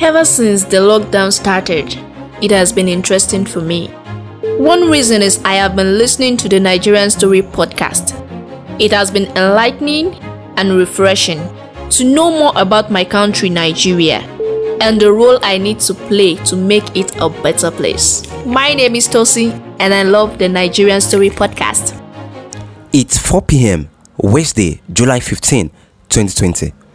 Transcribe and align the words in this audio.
Ever 0.00 0.26
since 0.26 0.64
the 0.64 0.76
lockdown 0.76 1.32
started, 1.32 1.96
it 2.42 2.50
has 2.50 2.70
been 2.70 2.86
interesting 2.86 3.46
for 3.46 3.62
me. 3.62 3.88
One 4.58 4.90
reason 4.90 5.22
is 5.22 5.40
I 5.42 5.54
have 5.54 5.74
been 5.74 5.96
listening 5.96 6.36
to 6.38 6.50
the 6.50 6.60
Nigerian 6.60 7.08
Story 7.08 7.40
podcast. 7.40 8.12
It 8.78 8.92
has 8.92 9.10
been 9.10 9.24
enlightening 9.36 10.14
and 10.58 10.76
refreshing 10.76 11.40
to 11.90 12.04
know 12.04 12.30
more 12.30 12.52
about 12.56 12.90
my 12.90 13.04
country, 13.04 13.48
Nigeria, 13.48 14.18
and 14.82 15.00
the 15.00 15.10
role 15.10 15.38
I 15.42 15.56
need 15.56 15.80
to 15.80 15.94
play 15.94 16.34
to 16.44 16.56
make 16.56 16.94
it 16.94 17.16
a 17.20 17.30
better 17.30 17.70
place. 17.70 18.22
My 18.44 18.74
name 18.74 18.96
is 18.96 19.08
Tosi, 19.08 19.50
and 19.80 19.94
I 19.94 20.02
love 20.02 20.36
the 20.38 20.48
Nigerian 20.48 21.00
Story 21.00 21.30
podcast. 21.30 21.98
It's 22.92 23.16
4 23.16 23.42
p.m. 23.42 23.88
Wednesday, 24.18 24.82
July 24.92 25.20
15, 25.20 25.70
2020. 26.10 26.85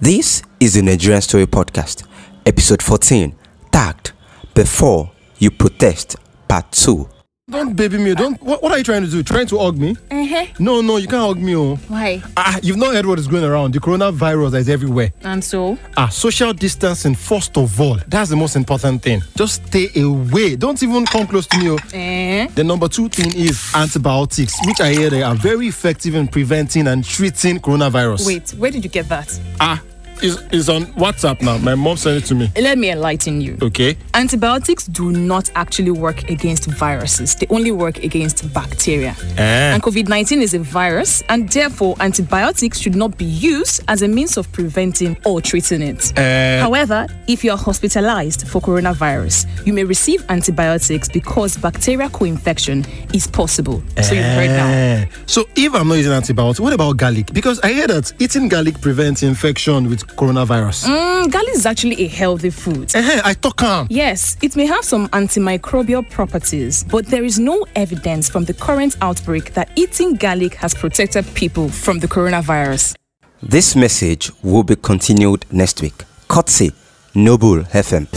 This 0.00 0.42
is 0.60 0.74
the 0.74 0.82
Nigerian 0.82 1.22
Story 1.22 1.46
Podcast, 1.46 2.04
episode 2.44 2.82
14, 2.82 3.34
tagged 3.70 4.12
Before 4.54 5.12
You 5.38 5.50
Protest, 5.50 6.16
part 6.48 6.70
2. 6.72 7.08
Don't 7.50 7.76
baby 7.76 7.98
me. 7.98 8.14
Don't. 8.14 8.40
What, 8.42 8.62
what 8.62 8.72
are 8.72 8.78
you 8.78 8.84
trying 8.84 9.04
to 9.04 9.10
do? 9.10 9.22
Trying 9.22 9.46
to 9.48 9.58
hug 9.58 9.76
me? 9.76 9.94
Uh-huh. 10.10 10.46
No, 10.58 10.80
no, 10.80 10.96
you 10.96 11.06
can't 11.06 11.20
hug 11.26 11.38
me. 11.38 11.54
Oh. 11.54 11.76
Why? 11.88 12.22
Ah, 12.38 12.58
you've 12.62 12.78
not 12.78 12.94
heard 12.94 13.04
what 13.04 13.18
is 13.18 13.26
going 13.28 13.44
around. 13.44 13.74
The 13.74 13.80
coronavirus 13.80 14.54
is 14.54 14.68
everywhere. 14.70 15.12
And 15.22 15.44
so? 15.44 15.76
Ah, 15.94 16.08
social 16.08 16.54
distancing 16.54 17.14
first 17.14 17.58
of 17.58 17.78
all. 17.78 17.98
That's 18.08 18.30
the 18.30 18.36
most 18.36 18.56
important 18.56 19.02
thing. 19.02 19.20
Just 19.36 19.66
stay 19.66 19.90
away. 19.94 20.56
Don't 20.56 20.82
even 20.82 21.04
come 21.04 21.26
close 21.26 21.46
to 21.48 21.58
me. 21.58 21.68
Oh. 21.68 21.78
Eh? 21.92 22.46
The 22.54 22.64
number 22.64 22.88
two 22.88 23.10
thing 23.10 23.30
is 23.36 23.72
antibiotics, 23.74 24.54
which 24.66 24.80
I 24.80 24.94
hear 24.94 25.10
they 25.10 25.22
are 25.22 25.34
very 25.34 25.66
effective 25.68 26.14
in 26.14 26.28
preventing 26.28 26.86
and 26.86 27.04
treating 27.04 27.58
coronavirus. 27.60 28.26
Wait, 28.26 28.50
where 28.52 28.70
did 28.70 28.82
you 28.84 28.90
get 28.90 29.06
that? 29.10 29.38
Ah, 29.60 29.82
it's, 30.24 30.42
it's 30.52 30.68
on 30.68 30.86
WhatsApp 30.94 31.42
now. 31.42 31.58
My 31.58 31.74
mom 31.74 31.96
sent 31.96 32.24
it 32.24 32.26
to 32.28 32.34
me. 32.34 32.50
Let 32.56 32.78
me 32.78 32.90
enlighten 32.90 33.40
you. 33.40 33.58
Okay. 33.60 33.96
Antibiotics 34.14 34.86
do 34.86 35.12
not 35.12 35.50
actually 35.54 35.90
work 35.90 36.30
against 36.30 36.66
viruses, 36.66 37.34
they 37.36 37.46
only 37.50 37.72
work 37.72 37.98
against 38.02 38.52
bacteria. 38.54 39.14
Eh. 39.36 39.74
And 39.74 39.82
COVID 39.82 40.08
19 40.08 40.40
is 40.40 40.54
a 40.54 40.58
virus, 40.60 41.22
and 41.28 41.48
therefore, 41.48 41.96
antibiotics 42.00 42.78
should 42.78 42.94
not 42.94 43.16
be 43.18 43.24
used 43.24 43.82
as 43.88 44.02
a 44.02 44.08
means 44.08 44.36
of 44.36 44.50
preventing 44.52 45.16
or 45.24 45.40
treating 45.40 45.82
it. 45.82 46.16
Eh. 46.18 46.60
However, 46.60 47.06
if 47.28 47.44
you 47.44 47.50
are 47.50 47.58
hospitalized 47.58 48.48
for 48.48 48.60
coronavirus, 48.60 49.66
you 49.66 49.72
may 49.72 49.84
receive 49.84 50.24
antibiotics 50.30 51.08
because 51.08 51.56
bacterial 51.56 52.08
co 52.08 52.24
infection 52.24 52.84
is 53.12 53.26
possible. 53.26 53.82
So 54.02 54.14
you've 54.14 54.24
heard 54.24 54.48
now. 54.48 54.68
Eh. 54.68 55.06
So 55.26 55.46
if 55.56 55.74
I'm 55.74 55.88
not 55.88 55.94
using 55.94 56.12
antibiotics, 56.12 56.60
what 56.60 56.72
about 56.72 56.96
garlic? 56.96 57.32
Because 57.32 57.60
I 57.60 57.72
hear 57.72 57.86
that 57.88 58.12
eating 58.18 58.48
garlic 58.48 58.80
prevents 58.80 59.22
infection 59.22 59.90
with 59.90 60.13
coronavirus. 60.16 60.86
Mm, 60.86 61.30
garlic 61.30 61.54
is 61.54 61.66
actually 61.66 62.02
a 62.04 62.08
healthy 62.08 62.50
food. 62.50 62.94
Eh, 62.94 63.20
I 63.24 63.34
talk 63.34 63.62
am. 63.62 63.86
Yes, 63.90 64.36
it 64.42 64.56
may 64.56 64.66
have 64.66 64.84
some 64.84 65.08
antimicrobial 65.08 66.08
properties, 66.10 66.84
but 66.84 67.06
there 67.06 67.24
is 67.24 67.38
no 67.38 67.66
evidence 67.74 68.28
from 68.28 68.44
the 68.44 68.54
current 68.54 68.96
outbreak 69.00 69.54
that 69.54 69.70
eating 69.76 70.14
garlic 70.14 70.54
has 70.54 70.74
protected 70.74 71.24
people 71.34 71.68
from 71.68 71.98
the 71.98 72.08
coronavirus. 72.08 72.94
This 73.42 73.76
message 73.76 74.30
will 74.42 74.62
be 74.62 74.76
continued 74.76 75.44
next 75.50 75.82
week. 75.82 76.04
Courtesy 76.28 76.72
Noble 77.14 77.62
FM. 77.64 78.08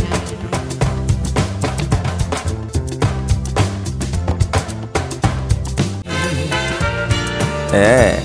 Eh. 7.73 8.17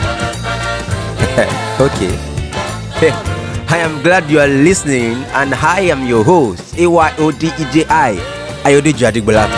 okay. 1.81 3.29
I 3.73 3.79
am 3.79 4.03
glad 4.03 4.31
you 4.31 4.39
are 4.39 4.47
listening, 4.47 5.15
and 5.33 5.55
I 5.55 5.81
am 5.81 6.07
your 6.07 6.23
host, 6.23 6.75
AYODEJI, 6.75 8.19
Ayodeji 8.65 9.07
Adigbolabi. 9.11 9.57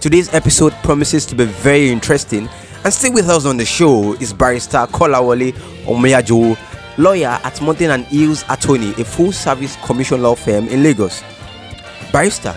Today's 0.00 0.32
episode 0.32 0.72
promises 0.84 1.26
to 1.26 1.34
be 1.34 1.44
very 1.44 1.90
interesting, 1.90 2.48
and 2.84 2.94
stay 2.94 3.10
with 3.10 3.28
us 3.28 3.46
on 3.46 3.56
the 3.56 3.64
show 3.64 4.12
is 4.20 4.32
barrister 4.32 4.86
Kolawole 4.92 5.54
Omoyajawo, 5.86 6.56
lawyer 6.98 7.40
at 7.42 7.60
Mountain 7.60 7.90
and 7.90 8.04
Hills 8.04 8.44
Attorney, 8.48 8.90
a 8.90 9.04
full-service 9.04 9.74
commission 9.84 10.22
law 10.22 10.36
firm 10.36 10.68
in 10.68 10.84
Lagos. 10.84 11.20
Barrister, 12.12 12.54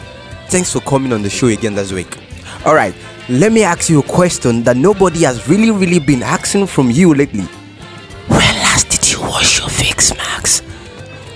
thanks 0.49 0.71
for 0.71 0.81
coming 0.81 1.11
on 1.11 1.23
the 1.23 1.31
show 1.31 1.47
again 1.47 1.73
this 1.73 1.91
week. 1.91 2.15
All 2.63 2.75
right, 2.75 2.93
let 3.27 3.51
me 3.51 3.63
ask 3.63 3.89
you 3.89 4.01
a 4.01 4.03
question 4.03 4.61
that 4.65 4.77
nobody 4.77 5.23
has 5.23 5.49
really, 5.49 5.71
really 5.71 5.97
been 5.97 6.21
asking 6.21 6.67
from 6.67 6.91
you 6.91 7.15
lately. 7.15 7.47
You 9.17 9.23
wash 9.23 9.57
your 9.57 9.69
face 9.69 10.15
masks? 10.15 10.59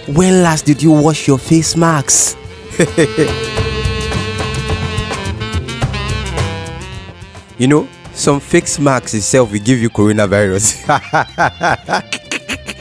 When 0.07 0.43
last 0.43 0.67
did 0.67 0.83
you 0.83 0.91
wash 0.91 1.27
your 1.27 1.39
face 1.39 1.75
masks? 1.75 2.35
you 7.57 7.67
know, 7.67 7.87
some 8.13 8.39
face 8.39 8.77
masks 8.77 9.15
itself 9.15 9.51
will 9.51 9.61
give 9.61 9.79
you 9.79 9.89
coronavirus. 9.89 10.85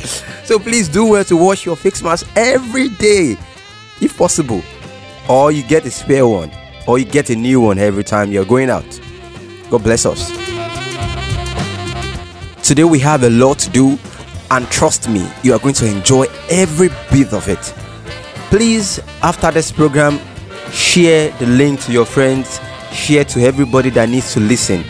so 0.44 0.58
please 0.58 0.86
do 0.86 1.06
well 1.06 1.24
to 1.24 1.34
wash 1.34 1.64
your 1.64 1.76
face 1.76 2.02
mask 2.02 2.28
every 2.36 2.90
day, 2.90 3.38
if 4.02 4.18
possible. 4.18 4.60
Or 5.30 5.50
you 5.50 5.62
get 5.62 5.86
a 5.86 5.90
spare 5.90 6.28
one, 6.28 6.50
or 6.86 6.98
you 6.98 7.06
get 7.06 7.30
a 7.30 7.36
new 7.36 7.62
one 7.62 7.78
every 7.78 8.04
time 8.04 8.32
you're 8.32 8.44
going 8.44 8.68
out. 8.68 9.00
God 9.70 9.82
bless 9.82 10.04
us. 10.04 10.28
Today 12.62 12.84
we 12.84 12.98
have 12.98 13.22
a 13.22 13.30
lot 13.30 13.58
to 13.60 13.70
do, 13.70 13.98
and 14.50 14.66
trust 14.68 15.08
me, 15.08 15.28
you 15.42 15.52
are 15.52 15.58
going 15.58 15.74
to 15.74 15.86
enjoy 15.86 16.26
every 16.48 16.88
bit 17.10 17.32
of 17.32 17.48
it. 17.48 17.60
Please, 18.50 18.98
after 19.22 19.50
this 19.50 19.70
program, 19.70 20.18
share 20.72 21.30
the 21.38 21.46
link 21.46 21.80
to 21.82 21.92
your 21.92 22.04
friends, 22.04 22.60
share 22.92 23.24
to 23.24 23.40
everybody 23.40 23.90
that 23.90 24.08
needs 24.08 24.32
to 24.34 24.40
listen. 24.40 24.84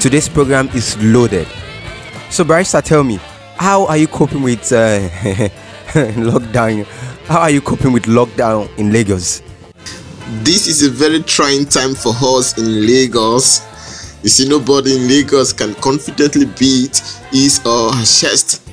Today's 0.00 0.28
program 0.28 0.68
is 0.74 1.02
loaded. 1.02 1.48
So, 2.28 2.44
Barrister, 2.44 2.82
tell 2.82 3.02
me, 3.04 3.18
how 3.56 3.86
are 3.86 3.96
you 3.96 4.06
coping 4.06 4.42
with 4.42 4.70
uh, 4.70 5.08
lockdown? 6.20 6.84
How 7.26 7.40
are 7.40 7.50
you 7.50 7.62
coping 7.62 7.92
with 7.92 8.04
lockdown 8.04 8.68
in 8.78 8.92
Lagos? 8.92 9.40
This 10.42 10.66
is 10.66 10.82
a 10.82 10.90
very 10.90 11.22
trying 11.22 11.64
time 11.64 11.94
for 11.94 12.12
us 12.20 12.58
in 12.58 12.86
Lagos. 12.86 13.62
You 14.22 14.28
see, 14.28 14.48
nobody 14.48 14.96
in 14.96 15.08
Lagos 15.08 15.52
can 15.54 15.74
confidently 15.76 16.46
beat 16.58 17.00
his 17.30 17.64
or 17.64 17.92
her 17.92 18.04
chest 18.04 18.65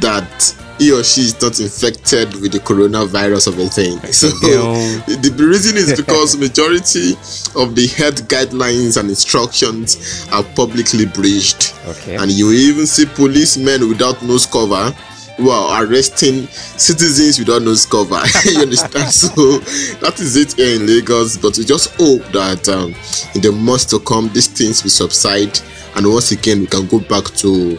that 0.00 0.54
he 0.78 0.92
or 0.92 1.04
she 1.04 1.22
is 1.22 1.40
not 1.40 1.60
infected 1.60 2.34
with 2.40 2.52
the 2.52 2.58
coronavirus 2.58 3.48
of 3.48 3.58
a 3.58 3.68
thing. 3.68 3.98
So 4.12 4.28
the, 4.28 5.32
the 5.36 5.46
reason 5.46 5.76
is 5.76 5.94
because 5.94 6.36
majority 6.36 7.12
of 7.54 7.74
the 7.74 7.86
health 7.96 8.26
guidelines 8.28 8.98
and 8.98 9.08
instructions 9.08 10.26
are 10.32 10.42
publicly 10.54 11.06
breached. 11.06 11.74
Okay. 11.86 12.16
And 12.16 12.30
you 12.30 12.50
even 12.52 12.86
see 12.86 13.06
policemen 13.06 13.88
without 13.88 14.22
nose 14.22 14.46
cover 14.46 14.94
who 15.36 15.50
are 15.50 15.84
arresting 15.84 16.46
citizens 16.46 17.38
without 17.38 17.62
nose 17.62 17.86
cover. 17.86 18.20
you 18.44 18.60
understand? 18.60 19.10
So 19.10 19.58
that 20.00 20.18
is 20.20 20.36
it 20.36 20.54
here 20.54 20.80
in 20.80 20.86
Lagos. 20.86 21.36
But 21.36 21.56
we 21.58 21.64
just 21.64 21.94
hope 21.96 22.22
that 22.32 22.68
um, 22.68 22.94
in 23.34 23.40
the 23.40 23.52
months 23.52 23.84
to 23.86 24.00
come, 24.00 24.30
these 24.32 24.48
things 24.48 24.82
will 24.82 24.90
subside, 24.90 25.58
and 25.96 26.06
once 26.06 26.32
again 26.32 26.60
we 26.60 26.66
can 26.66 26.86
go 26.86 27.00
back 27.00 27.24
to 27.36 27.78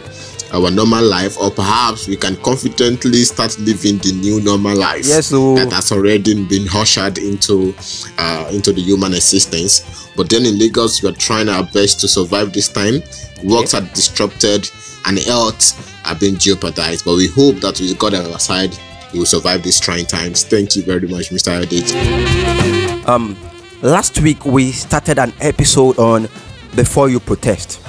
our 0.54 0.70
normal 0.70 1.02
life, 1.04 1.36
or 1.38 1.50
perhaps 1.50 2.06
we 2.06 2.16
can 2.16 2.36
confidently 2.36 3.24
start 3.24 3.58
living 3.58 3.98
the 3.98 4.12
new 4.12 4.40
normal 4.40 4.76
life 4.76 5.04
Yes, 5.04 5.26
so- 5.26 5.56
that 5.56 5.72
has 5.72 5.90
already 5.90 6.34
been 6.46 6.66
ushered 6.74 7.18
into 7.18 7.74
uh, 8.18 8.48
into 8.52 8.72
the 8.72 8.80
human 8.80 9.12
existence. 9.14 10.08
But 10.16 10.30
then 10.30 10.46
in 10.46 10.56
Lagos, 10.58 11.02
we 11.02 11.08
are 11.08 11.12
trying 11.12 11.48
our 11.48 11.64
best 11.64 11.98
to 12.00 12.08
survive 12.08 12.52
this 12.52 12.68
time. 12.68 13.02
Works 13.42 13.74
are 13.74 13.80
disrupted 13.80 14.70
and 15.06 15.18
health 15.18 15.74
are 16.06 16.14
being 16.14 16.38
jeopardized. 16.38 17.04
But 17.04 17.16
we 17.16 17.26
hope 17.26 17.56
that 17.56 17.80
with 17.80 17.98
God 17.98 18.14
on 18.14 18.30
our 18.32 18.38
side, 18.38 18.78
we 19.12 19.18
will 19.18 19.26
survive 19.26 19.64
these 19.64 19.80
trying 19.80 20.06
times. 20.06 20.44
Thank 20.44 20.76
you 20.76 20.82
very 20.84 21.08
much, 21.08 21.30
Mr. 21.30 21.60
Adeji. 21.60 23.08
Um, 23.08 23.36
last 23.82 24.20
week 24.20 24.46
we 24.46 24.70
started 24.70 25.18
an 25.18 25.32
episode 25.40 25.98
on 25.98 26.28
before 26.76 27.08
you 27.10 27.18
protest. 27.18 27.80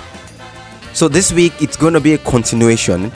So 0.96 1.10
this 1.10 1.34
week 1.34 1.52
it's 1.62 1.76
going 1.76 1.92
to 1.92 2.00
be 2.00 2.14
a 2.14 2.18
continuation, 2.18 3.12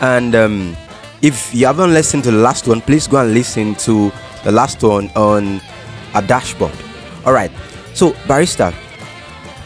and 0.00 0.34
um, 0.34 0.74
if 1.20 1.54
you 1.54 1.66
haven't 1.66 1.92
listened 1.92 2.24
to 2.24 2.30
the 2.30 2.38
last 2.38 2.66
one, 2.66 2.80
please 2.80 3.06
go 3.06 3.18
and 3.18 3.34
listen 3.34 3.74
to 3.84 4.10
the 4.44 4.50
last 4.50 4.82
one 4.82 5.10
on 5.14 5.60
a 6.14 6.22
dashboard. 6.22 6.72
All 7.26 7.34
right. 7.34 7.50
So 7.92 8.16
barrister, 8.26 8.70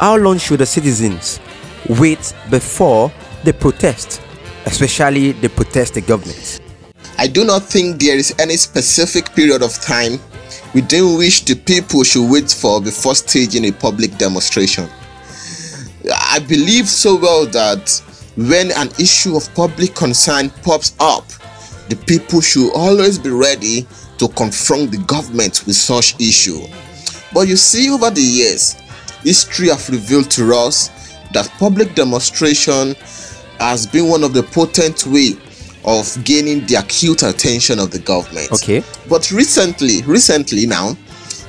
how 0.00 0.16
long 0.16 0.38
should 0.38 0.58
the 0.58 0.66
citizens 0.66 1.38
wait 2.00 2.34
before 2.50 3.12
they 3.44 3.52
protest, 3.52 4.20
especially 4.64 5.30
they 5.30 5.46
protest 5.46 5.94
the 5.94 6.00
government? 6.00 6.60
I 7.16 7.28
do 7.28 7.44
not 7.44 7.62
think 7.62 8.00
there 8.00 8.16
is 8.16 8.34
any 8.40 8.56
specific 8.56 9.32
period 9.36 9.62
of 9.62 9.72
time 9.80 10.18
within 10.74 11.16
which 11.16 11.44
the 11.44 11.54
people 11.54 12.02
should 12.02 12.28
wait 12.28 12.50
for 12.50 12.80
before 12.82 13.14
staging 13.14 13.66
a 13.66 13.70
public 13.70 14.18
demonstration. 14.18 14.88
I 16.12 16.38
believe 16.40 16.88
so 16.88 17.16
well 17.16 17.46
that 17.46 18.02
when 18.36 18.70
an 18.72 18.88
issue 18.98 19.36
of 19.36 19.52
public 19.54 19.94
concern 19.94 20.50
pops 20.62 20.94
up, 21.00 21.26
the 21.88 21.96
people 22.06 22.40
should 22.40 22.72
always 22.74 23.18
be 23.18 23.30
ready 23.30 23.86
to 24.18 24.28
confront 24.28 24.90
the 24.90 24.98
government 24.98 25.64
with 25.66 25.76
such 25.76 26.18
issue. 26.20 26.60
But 27.32 27.48
you 27.48 27.56
see, 27.56 27.90
over 27.90 28.10
the 28.10 28.20
years, 28.20 28.72
history 29.22 29.68
have 29.68 29.88
revealed 29.88 30.30
to 30.32 30.54
us 30.54 30.88
that 31.32 31.50
public 31.58 31.94
demonstration 31.94 32.94
has 33.58 33.86
been 33.86 34.08
one 34.08 34.22
of 34.22 34.32
the 34.32 34.42
potent 34.42 35.06
way 35.06 35.32
of 35.84 36.24
gaining 36.24 36.66
the 36.66 36.76
acute 36.76 37.22
attention 37.22 37.78
of 37.78 37.90
the 37.90 37.98
government. 38.00 38.50
Okay. 38.52 38.82
But 39.08 39.30
recently, 39.30 40.02
recently 40.02 40.66
now, 40.66 40.96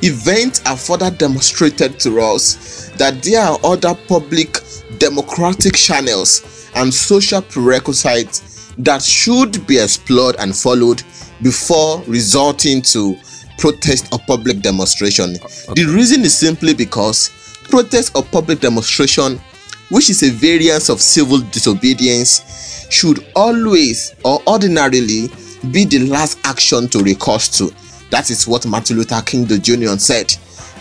events 0.03 0.59
have 0.59 0.79
further 0.79 1.09
demonstrated 1.09 1.99
to 2.01 2.21
us 2.21 2.86
that 2.97 3.21
there 3.23 3.41
are 3.41 3.59
other 3.63 3.95
public 4.07 4.59
democratic 4.97 5.75
channels 5.75 6.69
and 6.75 6.93
social 6.93 7.41
prerequisites 7.41 8.73
that 8.77 9.01
should 9.01 9.65
be 9.65 9.79
explored 9.79 10.35
and 10.39 10.55
followed 10.55 11.01
before 11.41 12.01
resorting 12.07 12.81
to 12.81 13.17
protest 13.57 14.13
or 14.13 14.19
public 14.27 14.59
demonstration. 14.61 15.35
Okay. 15.35 15.83
The 15.83 15.91
reason 15.93 16.21
is 16.21 16.37
simply 16.37 16.73
because 16.73 17.29
protest 17.69 18.15
or 18.15 18.23
public 18.23 18.59
demonstration, 18.59 19.39
which 19.89 20.09
is 20.09 20.23
a 20.23 20.29
variance 20.29 20.89
of 20.89 21.01
civil 21.01 21.39
disobedience, 21.51 22.87
should 22.89 23.25
always 23.35 24.15
or 24.23 24.41
ordinarily 24.47 25.27
be 25.71 25.85
the 25.85 26.07
last 26.07 26.39
action 26.43 26.87
to 26.89 26.99
recourse 26.99 27.47
to. 27.57 27.73
That 28.09 28.29
is 28.29 28.47
what 28.47 28.65
Martin 28.65 28.97
Luther 28.97 29.21
King 29.25 29.45
Jr. 29.47 29.97
said. 29.97 30.33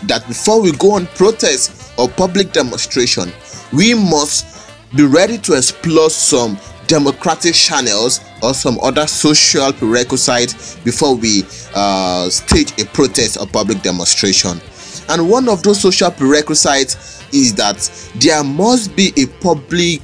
That 0.03 0.25
before 0.27 0.61
we 0.61 0.71
go 0.73 0.93
on 0.93 1.07
protest 1.07 1.71
or 1.97 2.07
public 2.09 2.51
demonstration, 2.51 3.31
we 3.73 3.93
must 3.93 4.45
be 4.95 5.03
ready 5.05 5.37
to 5.39 5.53
explore 5.53 6.09
some 6.09 6.57
democratic 6.87 7.53
channels 7.53 8.21
or 8.41 8.53
some 8.53 8.79
other 8.81 9.05
social 9.07 9.73
prerequisites 9.73 10.75
before 10.77 11.15
we 11.15 11.43
uh, 11.75 12.29
stage 12.29 12.71
a 12.81 12.85
protest 12.85 13.37
or 13.39 13.45
public 13.47 13.81
demonstration. 13.81 14.59
And 15.09 15.29
one 15.29 15.47
of 15.49 15.63
those 15.63 15.81
social 15.81 16.11
prerequisites 16.11 17.23
is 17.33 17.53
that 17.55 17.77
there 18.15 18.43
must 18.43 18.95
be 18.95 19.11
a 19.17 19.25
public 19.41 20.01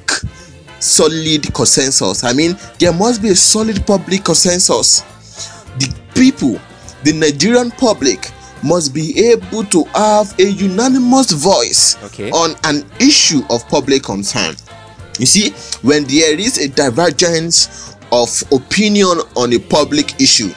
solid 0.79 1.53
consensus. 1.53 2.23
I 2.23 2.33
mean, 2.33 2.57
there 2.79 2.93
must 2.93 3.21
be 3.21 3.29
a 3.29 3.35
solid 3.35 3.85
public 3.87 4.23
consensus. 4.25 5.01
The 5.79 5.93
people, 6.13 6.59
the 7.03 7.13
Nigerian 7.13 7.71
public, 7.71 8.29
must 8.63 8.93
be 8.93 9.29
able 9.29 9.63
to 9.65 9.83
have 9.95 10.37
a 10.39 10.43
unanimous 10.43 11.31
voice 11.31 12.01
okay. 12.05 12.31
on 12.31 12.55
an 12.63 12.85
issue 12.99 13.41
of 13.49 13.67
public 13.67 14.03
concern. 14.03 14.55
You 15.19 15.25
see, 15.25 15.51
when 15.85 16.05
there 16.05 16.39
is 16.39 16.57
a 16.57 16.69
divergence 16.69 17.95
of 18.11 18.29
opinion 18.51 19.19
on 19.35 19.53
a 19.53 19.59
public 19.59 20.19
issue 20.19 20.51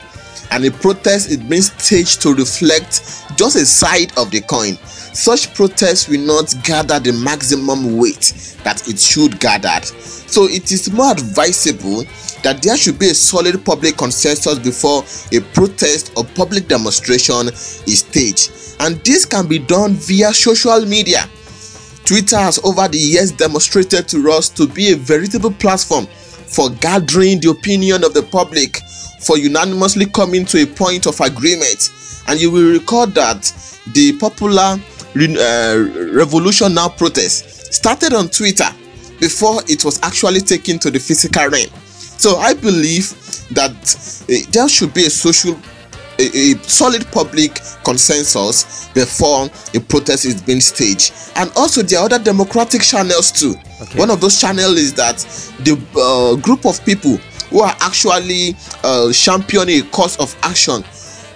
and 0.51 0.65
a 0.65 0.71
protest 0.71 1.31
is 1.31 1.39
being 1.39 1.63
staged 1.63 2.23
to 2.23 2.35
reflect 2.35 3.03
just 3.37 3.57
a 3.57 3.67
side 3.67 4.17
of 4.17 4.31
the 4.31 4.41
coin, 4.43 4.77
such 5.13 5.55
protests 5.55 6.09
will 6.09 6.21
not 6.21 6.55
gather 6.63 7.01
the 7.01 7.13
maximum 7.13 7.97
weight 7.97 8.57
that 8.63 8.87
it 8.89 8.99
should 8.99 9.41
gather. 9.41 9.83
So 9.83 10.45
it 10.45 10.71
is 10.73 10.93
more 10.93 11.13
advisable 11.13 12.05
that 12.47 12.63
there 12.63 12.77
should 12.77 12.97
be 12.99 13.11
a 13.11 13.15
solid 13.15 13.65
public 13.65 13.97
consensus 13.97 14.59
before 14.59 15.03
a 15.37 15.41
protest 15.53 16.13
or 16.17 16.23
public 16.25 16.69
demonstration 16.69 17.49
is 17.49 17.99
staged. 17.99 18.77
And 18.79 18.97
this 19.05 19.27
can 19.27 19.49
be 19.49 19.59
done 19.59 19.95
via 19.95 20.33
social 20.33 20.87
media 20.87 21.29
Twitter 22.07 22.39
has 22.39 22.61
over 22.65 22.87
the 22.87 22.97
years 22.97 23.33
demonstrated 23.33 24.07
to 24.07 24.31
us 24.31 24.49
to 24.49 24.69
be 24.69 24.93
a 24.93 24.97
veritable 24.97 25.51
platform 25.51 26.07
for 26.07 26.71
gathering 26.71 27.41
the 27.41 27.51
opinion 27.51 28.05
of 28.05 28.15
the 28.15 28.23
public, 28.23 28.79
for 29.21 29.37
unanimously 29.37 30.07
coming 30.07 30.45
to 30.45 30.63
a 30.63 30.67
point 30.67 31.09
of 31.09 31.21
agreement. 31.21 31.91
And 32.29 32.41
you 32.41 32.53
will 32.53 32.71
recall 32.71 33.09
that 33.09 33.43
the 33.93 34.17
popular 34.19 34.79
uh, 35.17 36.15
Revolution 36.15 36.75
Now 36.75 36.89
protest 36.91 37.75
started 37.75 38.15
on 38.15 38.29
Twitter 38.29 38.69
before 39.19 39.63
it 39.67 39.85
was 39.85 40.01
actually 40.05 40.41
taken 40.41 40.79
to 40.79 40.93
the 40.93 41.01
physical 41.01 41.49
realm. 41.49 41.71
So 42.19 42.37
I 42.37 42.55
believe 42.55 43.11
that 43.51 43.73
uh, 43.73 44.51
there 44.51 44.69
should 44.69 44.93
be 44.95 45.07
a 45.07 45.11
social 45.11 45.57
a, 46.19 46.23
a, 46.23 46.55
solid 46.63 47.07
public 47.13 47.61
consensus 47.85 48.89
before 48.95 49.49
a 49.75 49.81
protest 49.81 50.25
is 50.25 50.41
being 50.41 50.61
staged. 50.61 51.13
And 51.37 51.53
also 51.57 51.83
there 51.83 52.01
are 52.01 52.07
other 52.07 52.19
democratic 52.19 52.81
channels 52.83 53.31
too. 53.31 53.55
Okay. 53.83 53.99
one 53.99 54.11
of 54.11 54.21
those 54.23 54.41
channels 54.41 54.79
is 54.79 54.95
that 54.95 55.19
the 55.61 55.79
uh, 56.01 56.41
group 56.41 56.65
of 56.65 56.83
people 56.87 57.19
who 57.51 57.61
are 57.61 57.77
actually 57.81 58.57
uh, 58.83 59.13
championing 59.13 59.81
a 59.83 59.89
course 59.91 60.17
of 60.19 60.35
action 60.43 60.83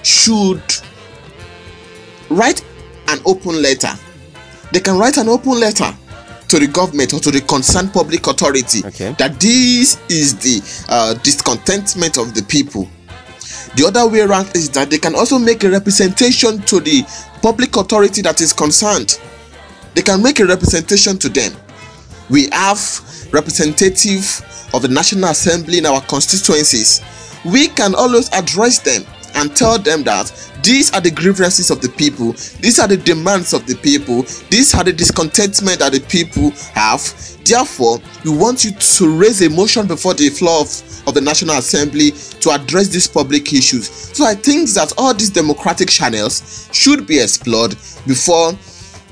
should 0.02 0.62
write 2.30 2.64
an 3.08 3.18
open 3.26 3.60
letter. 3.60 3.92
They 4.72 4.80
can 4.80 4.96
write 4.98 5.18
an 5.18 5.28
open 5.28 5.60
letter 5.60 5.92
to 6.50 6.58
the 6.58 6.66
government 6.66 7.12
or 7.14 7.20
to 7.20 7.30
the 7.30 7.40
concerned 7.42 7.92
public 7.92 8.26
authority 8.26 8.82
okay. 8.84 9.12
that 9.18 9.38
this 9.40 9.98
is 10.10 10.36
the 10.38 10.60
uh, 10.88 11.14
discontentment 11.22 12.18
of 12.18 12.34
the 12.34 12.42
people 12.42 12.88
the 13.76 13.86
other 13.86 14.06
way 14.08 14.20
around 14.20 14.50
is 14.56 14.68
that 14.70 14.90
they 14.90 14.98
can 14.98 15.14
also 15.14 15.38
make 15.38 15.62
a 15.62 15.70
representation 15.70 16.58
to 16.62 16.80
the 16.80 17.02
public 17.40 17.76
authority 17.76 18.20
that 18.22 18.40
is 18.40 18.52
concerned. 18.52 19.20
They 19.94 20.02
can 20.02 20.22
make 20.22 20.40
a 20.40 20.46
representation 20.46 21.18
to 21.18 21.28
them. 21.28 21.52
We 22.28 22.48
have 22.50 22.80
representative 23.32 24.24
of 24.74 24.82
the 24.82 24.88
National 24.88 25.30
Assembly 25.30 25.78
in 25.78 25.86
our 25.86 26.00
constituencies. 26.02 27.00
We 27.44 27.68
can 27.68 27.94
always 27.94 28.28
address 28.32 28.80
them 28.80 29.04
and 29.34 29.54
tell 29.56 29.78
them 29.78 30.02
that 30.04 30.32
these 30.62 30.92
are 30.92 31.00
the 31.00 31.10
grievances 31.10 31.70
of 31.70 31.80
the 31.80 31.88
people, 31.88 32.32
these 32.60 32.78
are 32.78 32.88
the 32.88 32.96
demands 32.96 33.52
of 33.52 33.66
the 33.66 33.74
people, 33.76 34.22
these 34.50 34.74
are 34.74 34.84
the 34.84 34.92
discontentment 34.92 35.78
that 35.78 35.92
the 35.92 36.00
people 36.00 36.50
have. 36.74 37.00
Therefore, 37.44 37.98
we 38.24 38.36
want 38.36 38.64
you 38.64 38.72
to 38.72 39.18
raise 39.18 39.42
a 39.42 39.50
motion 39.50 39.86
before 39.86 40.14
the 40.14 40.28
floor 40.28 40.60
of 40.60 40.90
of 41.06 41.14
the 41.14 41.20
National 41.20 41.56
Assembly 41.56 42.12
to 42.40 42.50
address 42.50 42.88
these 42.88 43.06
public 43.06 43.52
issues. 43.52 43.88
So 43.88 44.24
I 44.24 44.34
think 44.34 44.70
that 44.70 44.92
all 44.98 45.14
these 45.14 45.30
democratic 45.30 45.88
channels 45.88 46.68
should 46.72 47.06
be 47.06 47.20
explored 47.20 47.72
before 48.06 48.52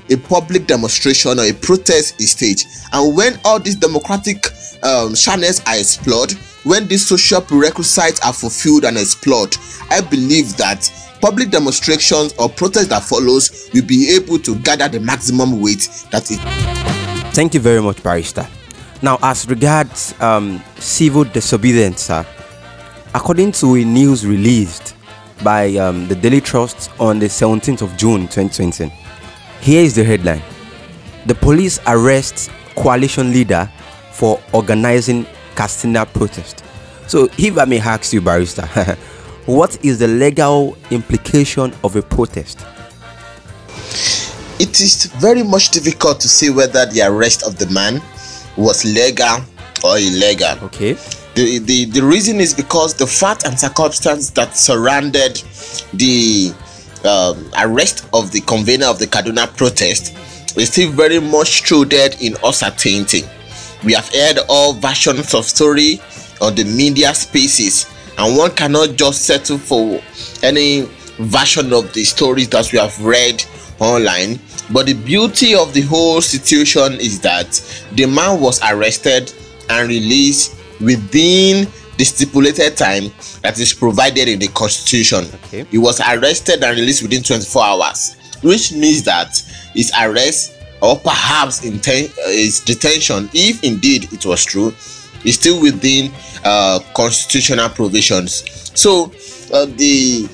a 0.09 0.17
public 0.17 0.65
demonstration 0.65 1.39
or 1.39 1.43
a 1.43 1.53
protest 1.53 2.19
is 2.19 2.31
staged. 2.31 2.67
And 2.93 3.15
when 3.15 3.39
all 3.45 3.59
these 3.59 3.75
democratic 3.75 4.47
um, 4.83 5.13
channels 5.13 5.61
are 5.67 5.77
explored, 5.77 6.33
when 6.63 6.87
these 6.87 7.07
social 7.07 7.41
prerequisites 7.41 8.19
are 8.25 8.33
fulfilled 8.33 8.85
and 8.85 8.97
explored, 8.97 9.55
I 9.89 10.01
believe 10.01 10.57
that 10.57 10.89
public 11.21 11.49
demonstrations 11.49 12.33
or 12.37 12.49
protest 12.49 12.89
that 12.89 13.03
follows 13.03 13.69
will 13.73 13.85
be 13.85 14.09
able 14.15 14.39
to 14.39 14.55
gather 14.59 14.87
the 14.87 14.99
maximum 14.99 15.61
weight 15.61 15.87
that 16.11 16.29
it. 16.31 16.39
Thank 17.33 17.53
you 17.53 17.59
very 17.59 17.81
much, 17.81 18.01
Barrister. 18.03 18.47
Now, 19.01 19.17
as 19.21 19.47
regards 19.47 20.19
um, 20.21 20.61
civil 20.77 21.23
disobedience, 21.23 22.09
uh, 22.09 22.23
according 23.13 23.53
to 23.53 23.75
a 23.75 23.83
news 23.85 24.25
released 24.25 24.95
by 25.43 25.75
um, 25.77 26.07
the 26.07 26.15
Daily 26.15 26.41
Trust 26.41 26.91
on 26.99 27.19
the 27.19 27.27
17th 27.27 27.81
of 27.81 27.95
June 27.95 28.27
2020, 28.27 28.91
here 29.61 29.83
is 29.83 29.95
the 29.95 30.03
headline 30.03 30.41
The 31.25 31.35
police 31.35 31.79
arrests 31.85 32.49
coalition 32.75 33.31
leader 33.31 33.69
for 34.11 34.41
organizing 34.53 35.25
Katsina 35.59 36.05
protest. 36.05 36.63
So, 37.07 37.27
if 37.37 37.57
I 37.57 37.65
may 37.65 37.79
ask 37.79 38.13
you, 38.13 38.21
Barrister, 38.21 38.65
what 39.45 39.83
is 39.83 39.99
the 39.99 40.07
legal 40.07 40.77
implication 40.89 41.73
of 41.83 41.97
a 41.97 42.01
protest? 42.01 42.65
It 44.57 44.79
is 44.79 45.07
very 45.19 45.43
much 45.43 45.71
difficult 45.71 46.21
to 46.21 46.29
say 46.29 46.49
whether 46.49 46.85
the 46.85 47.01
arrest 47.01 47.43
of 47.45 47.57
the 47.57 47.67
man 47.71 48.01
was 48.55 48.85
legal 48.85 49.39
or 49.83 49.97
illegal. 49.97 50.55
Okay. 50.67 50.93
The, 51.35 51.59
the, 51.59 51.85
the 51.85 52.03
reason 52.03 52.39
is 52.39 52.53
because 52.53 52.93
the 52.93 53.07
fact 53.07 53.45
and 53.45 53.59
circumstance 53.59 54.29
that 54.31 54.55
surrounded 54.55 55.43
the 55.93 56.53
um, 57.03 57.51
arrest 57.59 58.07
of 58.13 58.31
the 58.31 58.39
convener 58.41 58.85
of 58.85 58.97
the 58.97 59.07
Kaduna 59.07 59.45
protest 59.57 60.15
is 60.57 60.69
still 60.71 60.89
very 60.93 61.19
much 61.19 61.47
shrouded 61.65 62.15
in 62.21 62.37
uncertainty. 62.45 63.23
We 63.83 63.93
have 63.93 64.09
heard 64.13 64.39
all 64.49 64.73
versions 64.73 65.33
of 65.33 65.45
story 65.45 66.01
on 66.41 66.55
the 66.55 66.63
media 66.63 67.13
spaces, 67.13 67.89
and 68.17 68.37
one 68.37 68.51
cannot 68.51 68.95
just 68.95 69.25
settle 69.25 69.57
for 69.57 70.01
any 70.43 70.87
version 71.19 71.73
of 71.73 71.91
the 71.93 72.03
stories 72.03 72.49
that 72.49 72.71
we 72.71 72.79
have 72.79 72.99
read 73.03 73.43
online 73.79 74.39
but 74.71 74.85
the 74.85 74.93
beauty 74.93 75.55
of 75.55 75.73
the 75.73 75.81
whole 75.81 76.21
situation 76.21 76.93
is 76.93 77.19
that 77.21 77.59
the 77.93 78.05
man 78.05 78.39
was 78.39 78.61
arrested 78.61 79.33
and 79.69 79.89
released 79.89 80.55
within 80.79 81.67
the 81.97 82.03
stipulated 82.03 82.77
time 82.77 83.11
that 83.41 83.59
is 83.59 83.73
provided 83.73 84.27
in 84.27 84.39
the 84.39 84.47
constitution. 84.49 85.25
Okay. 85.45 85.65
He 85.65 85.77
was 85.77 85.99
arrested 85.99 86.63
and 86.63 86.77
released 86.77 87.01
within 87.01 87.23
24 87.23 87.63
hours, 87.63 88.15
which 88.41 88.71
means 88.71 89.03
that 89.03 89.41
his 89.73 89.91
arrest 89.99 90.55
or 90.81 90.97
perhaps 90.97 91.61
inten- 91.61 92.11
uh, 92.19 92.29
his 92.29 92.59
detention, 92.59 93.29
if 93.33 93.63
indeed 93.63 94.11
it 94.13 94.25
was 94.25 94.45
true, 94.45 94.73
is 95.25 95.35
still 95.35 95.61
within 95.61 96.11
uh, 96.45 96.79
constitutional 96.95 97.69
provisions. 97.69 98.71
So 98.79 99.11
uh, 99.53 99.65
the 99.65 100.27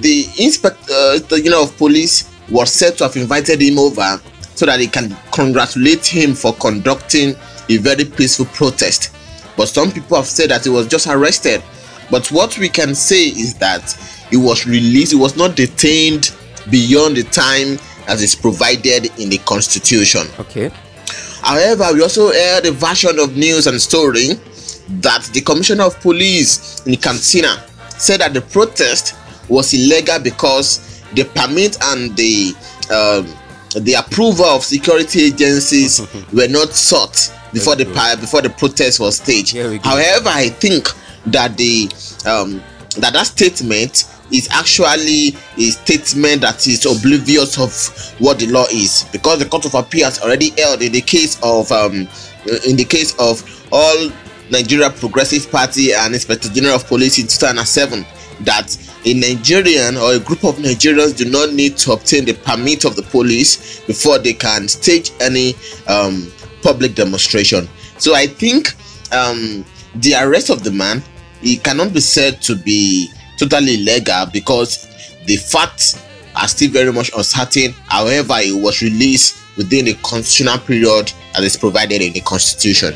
the 0.00 0.26
inspector 0.38 0.92
uh, 0.92 1.36
you 1.36 1.50
know 1.50 1.64
of 1.64 1.76
police 1.76 2.30
was 2.50 2.72
said 2.72 2.96
to 2.98 3.04
have 3.04 3.16
invited 3.16 3.60
him 3.60 3.78
over 3.78 4.20
so 4.54 4.66
that 4.66 4.80
he 4.80 4.86
can 4.86 5.16
congratulate 5.32 6.06
him 6.06 6.34
for 6.34 6.54
conducting 6.54 7.34
a 7.68 7.76
very 7.78 8.04
peaceful 8.04 8.46
protest. 8.46 9.12
But 9.56 9.68
some 9.68 9.90
people 9.90 10.16
have 10.16 10.26
said 10.26 10.50
that 10.50 10.64
he 10.64 10.70
was 10.70 10.86
just 10.86 11.06
arrested. 11.06 11.62
But 12.10 12.30
what 12.30 12.56
we 12.58 12.68
can 12.68 12.94
say 12.94 13.24
is 13.24 13.54
that 13.54 13.92
he 14.30 14.36
was 14.36 14.66
released, 14.66 15.12
he 15.12 15.18
was 15.18 15.36
not 15.36 15.56
detained 15.56 16.34
beyond 16.70 17.16
the 17.16 17.24
time 17.24 17.78
as 18.06 18.22
is 18.22 18.34
provided 18.34 19.06
in 19.18 19.28
the 19.28 19.38
constitution. 19.38 20.26
Okay. 20.38 20.70
However, 21.42 21.88
we 21.92 22.02
also 22.02 22.32
heard 22.32 22.66
a 22.66 22.72
version 22.72 23.18
of 23.18 23.36
news 23.36 23.66
and 23.66 23.80
story 23.80 24.34
that 24.88 25.28
the 25.32 25.40
commissioner 25.40 25.84
of 25.84 26.00
police 26.00 26.84
in 26.86 26.96
Katsina 26.96 27.64
said 27.98 28.20
that 28.20 28.34
the 28.34 28.40
protest 28.40 29.14
was 29.48 29.72
illegal 29.74 30.18
because 30.18 31.02
the 31.14 31.24
permit 31.24 31.76
and 31.82 32.16
the 32.16 32.54
um, 32.90 33.26
the 33.82 33.94
approval 33.94 34.44
of 34.44 34.64
security 34.64 35.24
agencies 35.26 36.00
were 36.32 36.48
not 36.48 36.70
sought 36.72 37.32
before 37.52 37.76
the 37.76 37.84
before 38.20 38.42
the 38.42 38.50
protest 38.50 39.00
was 39.00 39.16
staged. 39.16 39.56
However, 39.56 40.28
I 40.28 40.48
think 40.48 40.88
that 41.26 41.56
the 41.56 41.84
um, 42.28 42.62
that 43.00 43.12
that 43.12 43.26
statement 43.26 44.04
is 44.32 44.48
actually 44.50 45.28
a 45.56 45.70
statement 45.70 46.40
that 46.42 46.66
is 46.66 46.84
oblivious 46.86 47.58
of 47.58 48.20
what 48.20 48.38
the 48.38 48.46
law 48.48 48.64
is 48.72 49.06
because 49.12 49.38
the 49.38 49.44
court 49.44 49.64
of 49.64 49.74
appeal 49.74 50.04
has 50.04 50.20
already 50.20 50.50
held 50.58 50.82
in 50.82 50.92
the 50.92 51.00
case 51.00 51.38
of 51.42 51.70
um, 51.72 52.08
in 52.66 52.76
the 52.76 52.84
case 52.88 53.14
of 53.18 53.42
all 53.72 54.10
Nigeria 54.50 54.90
Progressive 54.90 55.50
Party 55.50 55.92
and 55.92 56.14
Inspector 56.14 56.48
General 56.50 56.76
of 56.76 56.86
Police 56.86 57.18
in 57.18 57.26
2007 57.26 58.04
that 58.40 58.76
a 59.04 59.14
Nigerian 59.14 59.96
or 59.96 60.14
a 60.14 60.18
group 60.18 60.44
of 60.44 60.56
Nigerians 60.56 61.16
do 61.16 61.24
not 61.30 61.52
need 61.52 61.76
to 61.78 61.92
obtain 61.92 62.24
the 62.24 62.34
permit 62.34 62.84
of 62.84 62.96
the 62.96 63.02
police 63.02 63.80
before 63.86 64.18
they 64.18 64.32
can 64.32 64.68
stage 64.68 65.10
any 65.20 65.54
um, 65.88 66.30
public 66.62 66.94
demonstration. 66.94 67.68
So 67.98 68.14
I 68.14 68.26
think 68.26 68.68
um, 69.12 69.64
the 69.96 70.14
arrest 70.20 70.50
of 70.50 70.62
the 70.64 70.70
man 70.72 71.02
he 71.40 71.56
cannot 71.56 71.92
be 71.92 72.00
said 72.00 72.40
to 72.42 72.56
be 72.56 73.10
totally 73.36 73.74
illegal 73.74 74.26
because 74.32 74.86
the 75.26 75.36
facts 75.36 76.02
are 76.34 76.48
still 76.48 76.70
very 76.70 76.92
much 76.92 77.10
uncertain. 77.16 77.72
However, 77.88 78.34
it 78.38 78.60
was 78.60 78.82
released 78.82 79.42
within 79.56 79.86
the 79.86 79.94
constitutional 80.02 80.58
period 80.58 81.12
as 81.34 81.44
is 81.44 81.56
provided 81.56 82.02
in 82.02 82.12
the 82.12 82.20
constitution. 82.20 82.94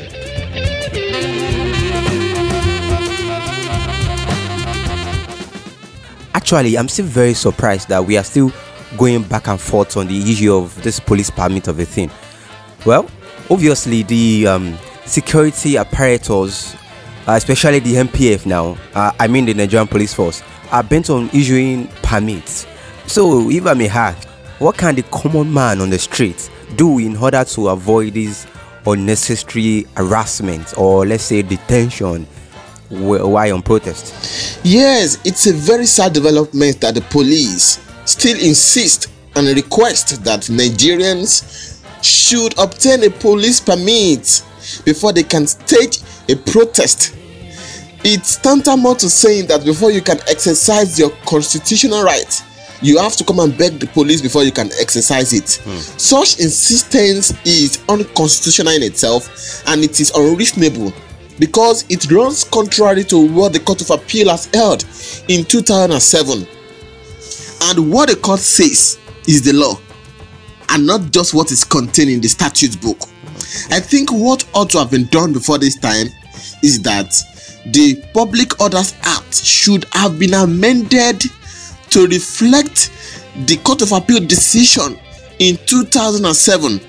Actually, 6.33 6.77
I'm 6.77 6.87
still 6.87 7.05
very 7.05 7.33
surprised 7.33 7.89
that 7.89 8.05
we 8.05 8.17
are 8.17 8.23
still 8.23 8.51
going 8.97 9.23
back 9.23 9.47
and 9.47 9.59
forth 9.59 9.97
on 9.97 10.07
the 10.07 10.31
issue 10.31 10.53
of 10.53 10.81
this 10.83 10.99
police 10.99 11.29
permit 11.29 11.67
of 11.67 11.79
a 11.79 11.85
thing. 11.85 12.11
Well, 12.85 13.09
obviously, 13.49 14.03
the 14.03 14.47
um, 14.47 14.77
security 15.05 15.77
apparatus, 15.77 16.75
especially 17.27 17.79
the 17.79 17.95
NPF 17.95 18.45
now, 18.45 18.77
uh, 18.93 19.11
I 19.19 19.27
mean 19.27 19.45
the 19.45 19.53
Nigerian 19.53 19.87
Police 19.87 20.13
Force, 20.13 20.41
are 20.71 20.83
bent 20.83 21.09
on 21.09 21.29
issuing 21.33 21.87
permits. 22.01 22.65
So, 23.07 23.49
if 23.49 23.65
I 23.65 23.73
may 23.73 23.89
ask, 23.89 24.27
what 24.59 24.77
can 24.77 24.95
the 24.95 25.03
common 25.03 25.51
man 25.53 25.81
on 25.81 25.89
the 25.89 25.99
street 25.99 26.49
do 26.75 26.99
in 26.99 27.17
order 27.17 27.43
to 27.43 27.69
avoid 27.69 28.13
this 28.13 28.47
unnecessary 28.85 29.85
harassment 29.97 30.77
or, 30.77 31.05
let's 31.05 31.23
say, 31.23 31.41
detention 31.41 32.25
while 32.89 33.53
on 33.55 33.61
protest? 33.61 34.59
Yes, 34.63 35.17
it's 35.25 35.47
a 35.47 35.53
very 35.53 35.85
sad 35.85 36.13
development 36.13 36.79
that 36.81 36.95
the 36.95 37.01
police 37.01 37.79
still 38.05 38.37
insist 38.39 39.07
and 39.35 39.47
request 39.55 40.23
that 40.23 40.41
Nigerians 40.41 41.81
should 42.03 42.57
obtain 42.59 43.03
a 43.03 43.09
police 43.09 43.59
permit 43.59 44.43
before 44.85 45.13
they 45.13 45.23
can 45.23 45.47
stage 45.47 45.99
a 46.31 46.35
protest. 46.35 47.15
It's 48.03 48.37
tantamount 48.37 48.99
to 48.99 49.09
saying 49.09 49.47
that 49.47 49.63
before 49.63 49.91
you 49.91 50.01
can 50.01 50.19
exercise 50.27 50.97
your 50.97 51.11
constitutional 51.25 52.03
right, 52.03 52.43
you 52.81 52.97
have 52.97 53.15
to 53.17 53.23
come 53.23 53.39
and 53.39 53.55
beg 53.57 53.79
the 53.79 53.87
police 53.87 54.21
before 54.21 54.43
you 54.43 54.51
can 54.51 54.71
exercise 54.79 55.33
it. 55.33 55.61
Hmm. 55.63 55.77
Such 55.77 56.39
insistence 56.39 57.33
is 57.45 57.83
unconstitutional 57.87 58.73
in 58.73 58.83
itself 58.83 59.63
and 59.67 59.83
it 59.83 59.99
is 59.99 60.11
unreasonable 60.15 60.91
because 61.37 61.85
it 61.89 62.09
runs 62.11 62.43
contrary 62.43 63.03
to 63.05 63.31
what 63.33 63.53
the 63.53 63.59
Court 63.59 63.81
of 63.81 63.91
Appeal 63.91 64.29
has 64.29 64.45
held 64.53 64.83
in 65.27 65.45
2007. 65.45 66.47
And 67.63 67.91
what 67.91 68.09
the 68.09 68.15
court 68.15 68.39
says 68.39 68.99
is 69.27 69.43
the 69.43 69.53
law 69.53 69.75
and 70.69 70.87
not 70.87 71.11
just 71.11 71.33
what 71.33 71.51
is 71.51 71.63
contained 71.63 72.09
in 72.09 72.21
the 72.21 72.27
statute 72.27 72.81
book. 72.81 72.97
I 73.69 73.79
think 73.79 74.11
what 74.11 74.47
ought 74.53 74.69
to 74.71 74.79
have 74.79 74.91
been 74.91 75.05
done 75.07 75.33
before 75.33 75.57
this 75.57 75.77
time 75.77 76.07
is 76.63 76.81
that 76.83 77.11
the 77.67 78.01
Public 78.13 78.59
Orders 78.61 78.95
Act 79.03 79.35
should 79.35 79.85
have 79.93 80.17
been 80.19 80.33
amended 80.33 81.23
to 81.91 82.07
reflect 82.07 82.91
the 83.47 83.57
Court 83.63 83.81
of 83.81 83.91
Appeal 83.91 84.25
decision 84.25 84.97
in 85.39 85.57
2007. 85.65 86.79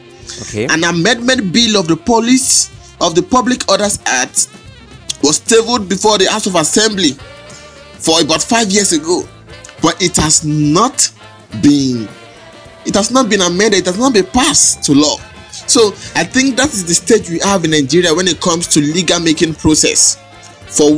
Okay. 0.42 0.64
An 0.66 0.84
amendment 0.84 1.52
bill 1.52 1.78
of 1.78 1.88
the 1.88 1.96
police 1.96 2.70
of 3.00 3.14
the 3.14 3.22
Public 3.22 3.68
Orders 3.68 3.98
Act 4.06 4.48
was 5.22 5.38
tabled 5.40 5.88
before 5.88 6.18
the 6.18 6.26
House 6.30 6.46
of 6.46 6.54
Assembly 6.54 7.12
for 7.98 8.20
about 8.20 8.42
five 8.42 8.70
years 8.70 8.92
ago, 8.92 9.22
but 9.80 10.00
it 10.02 10.16
has 10.16 10.44
not 10.44 11.10
been 11.62 12.08
it 12.84 12.94
has 12.94 13.10
not 13.12 13.30
been 13.30 13.40
amended, 13.42 13.80
it 13.80 13.86
has 13.86 13.98
not 13.98 14.12
been 14.12 14.26
passed 14.26 14.82
to 14.84 14.92
law. 14.92 15.16
So 15.66 15.88
I 16.14 16.24
think 16.24 16.56
that 16.56 16.68
is 16.72 16.84
the 16.84 16.94
stage 16.94 17.30
we 17.30 17.38
have 17.40 17.64
in 17.64 17.70
Nigeria 17.70 18.14
when 18.14 18.28
it 18.28 18.40
comes 18.40 18.66
to 18.68 18.80
legal 18.80 19.20
making 19.20 19.54
process. 19.54 20.16
For 20.66 20.90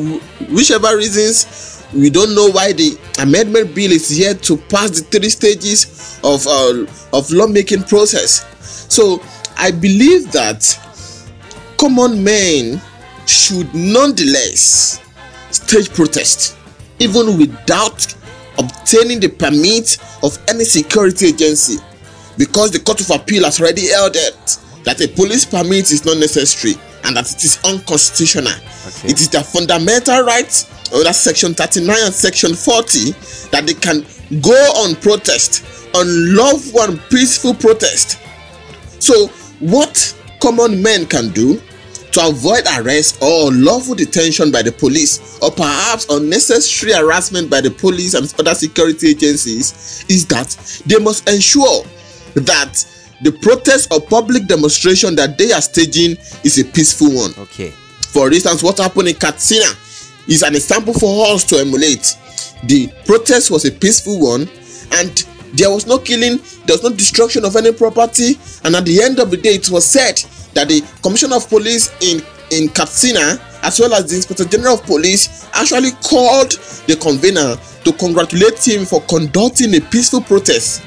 whichever 0.51 0.97
reasons, 0.97 1.83
we 1.93 2.11
don't 2.11 2.35
know 2.35 2.51
why 2.51 2.73
the 2.73 2.99
amendment 3.21 3.75
bill 3.75 3.93
is 3.93 4.19
yet 4.19 4.43
to 4.45 4.57
pass 4.57 5.01
the 5.01 5.03
three 5.19 5.29
stages 5.29 6.21
of 6.25 6.47
uh, 6.47 6.87
of 7.13 7.31
lawmaking 7.31 7.85
process. 7.85 8.45
So 8.93 9.23
I 9.57 9.71
believe 9.71 10.33
that 10.33 10.79
common 11.79 12.23
men 12.23 12.81
should 13.27 13.73
nonetheless 13.75 15.01
stage 15.51 15.91
protest 15.93 16.57
even 16.99 17.39
without 17.39 18.15
obtaining 18.59 19.21
the 19.21 19.29
permit 19.29 19.99
of 20.23 20.39
any 20.49 20.65
security 20.65 21.27
agency 21.27 21.79
because 22.37 22.71
the 22.71 22.81
court 22.81 23.01
of 23.01 23.11
appeal 23.11 23.45
has 23.45 23.61
already 23.61 23.89
held 23.89 24.17
it 24.17 24.59
that 24.85 25.01
a 25.01 25.09
police 25.09 25.45
permit 25.45 25.91
is 25.91 26.05
not 26.05 26.19
necessary 26.19 26.75
and 27.05 27.17
that 27.17 27.31
it 27.31 27.45
is 27.45 27.59
unconstitutional 27.65 28.53
Okay. 28.87 29.09
it 29.09 29.21
is 29.21 29.29
their 29.31 29.43
fundamental 29.43 30.23
right 30.23 30.53
under 30.95 31.13
section 31.13 31.55
39 31.55 31.97
and 32.05 32.15
section 32.15 32.55
40 32.55 33.13
that 33.51 33.65
they 33.67 33.75
can 33.75 34.05
go 34.43 34.53
on 34.85 34.95
protest 34.97 35.65
on 35.95 36.07
lawful 36.37 36.81
and 36.83 37.01
peaceful 37.11 37.55
protest 37.55 38.19
so, 39.05 39.27
what 39.61 40.17
common 40.41 40.83
men 40.83 41.05
can 41.05 41.29
do 41.33 41.61
to 42.13 42.27
avoid 42.27 42.65
arrest 42.79 43.19
or 43.23 43.53
lawful 43.53 43.95
detention 43.95 44.51
by 44.51 44.63
the 44.63 44.73
police, 44.73 45.39
or 45.43 45.51
perhaps 45.51 46.07
unnecessary 46.09 46.93
harassment 46.95 47.51
by 47.51 47.61
the 47.61 47.71
police 47.71 48.15
and 48.15 48.33
other 48.39 48.55
security 48.55 49.11
agencies, 49.11 50.07
is 50.09 50.25
that 50.29 50.49
they 50.87 50.99
must 50.99 51.29
ensure 51.29 51.85
that 52.35 52.85
the 53.23 53.33
protest 53.33 53.93
or 53.93 54.01
public 54.01 54.47
demonstration 54.47 55.15
that 55.17 55.39
they 55.39 55.53
are 55.53 55.63
staging 55.63 56.17
is 56.45 56.59
a 56.59 56.65
peaceful 56.65 57.15
one. 57.15 57.33
Okay. 57.39 57.71
For 58.09 58.33
instance, 58.33 58.63
what 58.63 58.79
happened 58.79 59.09
in 59.09 59.15
Katsina 59.15 59.67
is 60.29 60.43
an 60.43 60.55
example 60.55 60.95
for 60.95 61.27
us 61.35 61.45
to 61.45 61.57
emulate. 61.57 62.17
The 62.65 62.93
protest 63.05 63.51
was 63.51 63.65
a 63.65 63.73
peaceful 63.73 64.21
one, 64.21 64.49
and 64.93 65.25
there 65.55 65.71
was 65.71 65.87
no 65.87 65.99
killing, 65.99 66.39
there 66.67 66.75
was 66.75 66.83
no 66.83 66.91
destruction 66.91 67.45
of 67.45 67.57
any 67.57 67.73
property, 67.73 68.39
and 68.65 68.75
at 68.75 68.85
the 68.85 69.03
end 69.03 69.19
of 69.19 69.31
the 69.31 69.37
day, 69.37 69.55
it 69.55 69.71
was 69.71 69.85
said 69.85 70.17
that 70.55 70.69
the 70.69 70.83
Commissioner 71.03 71.37
of 71.37 71.49
Police 71.49 71.91
in 72.01 72.23
in 72.51 72.69
Katsina, 72.69 73.39
as 73.63 73.81
well 73.81 73.95
as 73.95 74.09
the 74.09 74.17
Inspector 74.17 74.45
General 74.45 74.75
of 74.75 74.83
Police, 74.85 75.49
actually 75.55 75.91
called 76.03 76.53
the 76.87 76.97
convener 77.01 77.57
to 77.85 77.93
congratulate 77.95 78.67
him 78.67 78.85
for 78.85 79.01
conducting 79.03 79.75
a 79.75 79.81
peaceful 79.81 80.21
protest. 80.21 80.83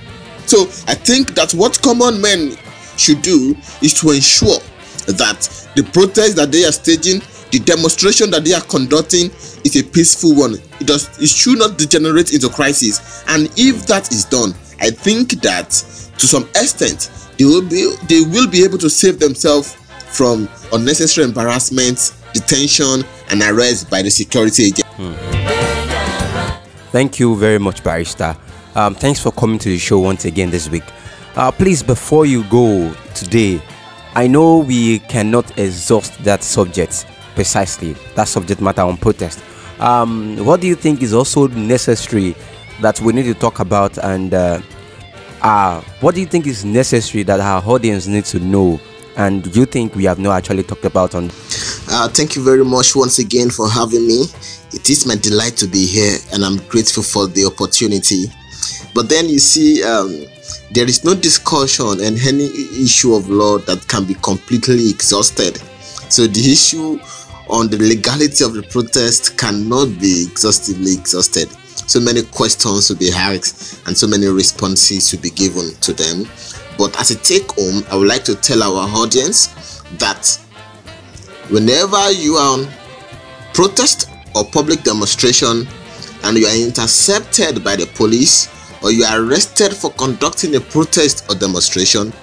So 0.47 0.61
I 0.87 0.95
think 0.95 1.35
that 1.35 1.53
what 1.53 1.81
common 1.81 2.21
men 2.21 2.55
should 2.97 3.21
do 3.21 3.55
is 3.81 3.93
to 3.95 4.11
ensure 4.11 4.59
that 5.07 5.69
the 5.75 5.83
protest 5.93 6.37
that 6.37 6.51
they 6.51 6.63
are 6.65 6.71
staging, 6.71 7.21
the 7.51 7.59
demonstration 7.59 8.31
that 8.31 8.43
they 8.45 8.53
are 8.53 8.61
conducting, 8.61 9.25
is 9.63 9.75
a 9.75 9.83
peaceful 9.83 10.35
one. 10.35 10.55
It 10.79 10.87
does 10.87 11.09
it 11.21 11.27
should 11.29 11.59
not 11.59 11.77
degenerate 11.77 12.33
into 12.33 12.49
crisis. 12.49 13.23
And 13.27 13.51
if 13.57 13.85
that 13.87 14.11
is 14.11 14.25
done, 14.25 14.51
I 14.79 14.89
think 14.89 15.41
that 15.41 15.69
to 16.17 16.27
some 16.27 16.43
extent 16.55 17.11
they 17.37 17.45
will 17.45 17.61
be 17.67 17.93
they 18.07 18.21
will 18.21 18.49
be 18.49 18.63
able 18.63 18.77
to 18.79 18.89
save 18.89 19.19
themselves 19.19 19.75
from 20.07 20.47
unnecessary 20.71 21.27
embarrassments, 21.27 22.23
detention, 22.33 23.03
and 23.29 23.41
arrest 23.43 23.89
by 23.89 24.01
the 24.01 24.09
security 24.09 24.65
agent. 24.67 24.87
Hmm. 24.95 25.13
Thank 26.91 27.19
you 27.19 27.35
very 27.35 27.59
much, 27.59 27.83
Barrister. 27.83 28.35
Um, 28.77 28.93
thanks 28.93 29.19
for 29.19 29.31
coming 29.31 29.57
to 29.57 29.69
the 29.69 29.79
show 29.79 29.97
once 29.97 30.25
again 30.25 30.51
this 30.51 30.69
week. 30.69 30.83
Uh, 31.35 31.51
please, 31.51 31.81
before 31.81 32.27
you 32.27 32.43
go 32.43 32.93
today, 33.15 33.59
I 34.13 34.27
know 34.27 34.59
we 34.59 34.99
cannot 34.99 35.57
exhaust 35.57 36.23
that 36.23 36.43
subject 36.43 37.07
precisely, 37.33 37.93
that 38.13 38.27
subject 38.27 38.61
matter 38.61 38.83
on 38.83 38.97
protest. 38.97 39.43
Um, 39.79 40.37
what 40.45 40.61
do 40.61 40.67
you 40.67 40.75
think 40.75 41.01
is 41.01 41.11
also 41.11 41.47
necessary 41.47 42.35
that 42.81 43.01
we 43.01 43.13
need 43.13 43.23
to 43.23 43.33
talk 43.33 43.61
about, 43.61 43.97
and 43.97 44.35
uh, 44.35 44.61
uh, 45.41 45.81
what 46.01 46.13
do 46.13 46.21
you 46.21 46.27
think 46.27 46.45
is 46.45 46.63
necessary 46.63 47.23
that 47.23 47.39
our 47.39 47.63
audience 47.67 48.05
needs 48.05 48.29
to 48.29 48.39
know, 48.39 48.79
and 49.15 49.51
do 49.51 49.59
you 49.59 49.65
think 49.65 49.95
we 49.95 50.03
have 50.03 50.19
not 50.19 50.37
actually 50.37 50.61
talked 50.61 50.85
about 50.85 51.15
on? 51.15 51.31
Uh, 51.89 52.07
thank 52.09 52.35
you 52.35 52.43
very 52.43 52.63
much 52.63 52.95
once 52.95 53.17
again 53.17 53.49
for 53.49 53.67
having 53.67 54.05
me. 54.05 54.25
It 54.71 54.87
is 54.87 55.07
my 55.07 55.15
delight 55.15 55.57
to 55.57 55.67
be 55.67 55.83
here, 55.87 56.19
and 56.31 56.45
I'm 56.45 56.57
grateful 56.67 57.01
for 57.01 57.25
the 57.25 57.45
opportunity. 57.45 58.31
But 58.97 59.09
then 59.09 59.29
you 59.29 59.37
see, 59.37 59.83
um, 59.83 60.25
there 60.71 60.89
is 60.89 61.03
no 61.03 61.13
discussion 61.13 62.01
and 62.01 62.17
any 62.17 62.45
issue 62.81 63.13
of 63.13 63.29
law 63.29 63.59
that 63.59 63.87
can 63.87 64.05
be 64.05 64.15
completely 64.15 64.89
exhausted. 64.89 65.61
So 66.09 66.25
the 66.25 66.51
issue 66.51 66.99
on 67.47 67.69
the 67.69 67.77
legality 67.77 68.43
of 68.43 68.55
the 68.55 68.63
protest 68.63 69.37
cannot 69.37 69.99
be 69.99 70.23
exhaustively 70.23 70.93
exhausted. 70.93 71.47
So 71.85 71.99
many 71.99 72.23
questions 72.23 72.89
will 72.89 72.97
be 72.97 73.11
asked 73.11 73.85
and 73.85 73.95
so 73.95 74.07
many 74.07 74.25
responses 74.25 75.13
will 75.13 75.21
be 75.21 75.29
given 75.29 75.75
to 75.81 75.93
them. 75.93 76.25
But 76.79 76.99
as 76.99 77.11
a 77.11 77.17
take 77.17 77.51
home, 77.51 77.83
I 77.91 77.97
would 77.97 78.07
like 78.07 78.23
to 78.23 78.33
tell 78.33 78.63
our 78.63 78.89
audience 78.97 79.83
that 79.99 80.25
whenever 81.49 82.11
you 82.13 82.33
are 82.33 82.61
on 82.61 82.67
protest 83.53 84.09
or 84.35 84.43
public 84.45 84.81
demonstration 84.81 85.67
and 86.23 86.35
you 86.35 86.47
are 86.47 86.55
intercepted 86.57 87.63
by 87.63 87.75
the 87.75 87.85
police 87.93 88.56
or 88.87 88.91
you 88.91 89.03
are 89.03 89.21
arrested 89.21 89.73
for 89.73 89.91
conducting 89.91 90.55
a 90.55 90.61
protest 90.61 91.29
or 91.29 91.35
demonstration, 91.35 92.13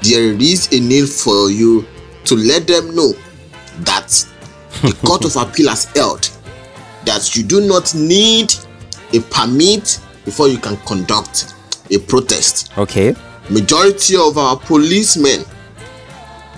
there 0.00 0.32
is 0.40 0.72
a 0.72 0.80
need 0.80 1.06
for 1.06 1.50
you 1.50 1.86
to 2.24 2.34
let 2.34 2.66
them 2.66 2.94
know 2.96 3.12
that 3.80 4.08
the 4.80 4.96
Court 5.06 5.26
of 5.26 5.36
Appeal 5.36 5.68
has 5.68 5.84
held 5.94 6.30
that 7.04 7.36
you 7.36 7.42
do 7.42 7.60
not 7.60 7.94
need 7.94 8.54
a 9.12 9.20
permit 9.30 10.00
before 10.24 10.48
you 10.48 10.56
can 10.56 10.78
conduct 10.86 11.54
a 11.90 11.98
protest. 11.98 12.72
Okay. 12.78 13.14
Majority 13.50 14.16
of 14.16 14.38
our 14.38 14.56
policemen 14.56 15.44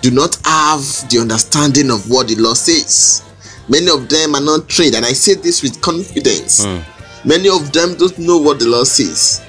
do 0.00 0.12
not 0.12 0.37
have 0.45 0.80
the 1.11 1.19
understanding 1.21 1.90
of 1.90 2.09
what 2.09 2.28
the 2.28 2.37
law 2.37 2.54
says. 2.54 3.25
Many 3.69 3.90
of 3.90 4.09
them 4.09 4.37
are 4.37 4.40
not 4.40 4.69
trained, 4.69 4.95
and 4.95 5.04
I 5.04 5.12
say 5.12 5.35
this 5.35 5.61
with 5.62 5.80
confidence. 5.80 6.64
Hmm. 6.64 7.00
Many 7.25 7.49
of 7.49 7.73
them 7.73 7.95
don't 7.97 8.19
know 8.19 8.39
what 8.39 8.59
the 8.59 8.67
law 8.69 8.85
says. 8.85 9.45